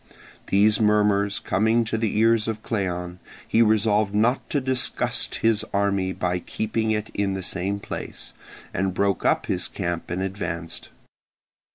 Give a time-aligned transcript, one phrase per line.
[0.47, 6.11] These murmurs coming to the ears of Cleon, he resolved not to disgust the army
[6.11, 8.33] by keeping it in the same place,
[8.73, 10.89] and broke up his camp and advanced.